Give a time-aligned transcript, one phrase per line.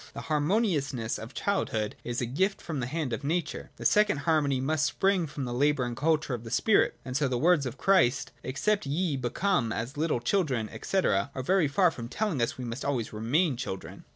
[0.15, 4.59] The harmoniousness of childhood is a gift from the hand of nature: the second harmony
[4.59, 6.97] must spring from the labour and culture of the spirit.
[7.05, 11.67] And so the words of Christ,' Except ye become as little children,' &c., are very
[11.67, 14.05] far from telling us that we must always remain children.